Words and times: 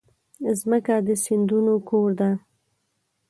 مځکه 0.43 0.95
د 1.07 1.09
سیندونو 1.23 1.73
کور 1.89 2.09
ده. 2.19 2.31